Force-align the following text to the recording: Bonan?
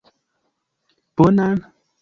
Bonan? 1.17 1.63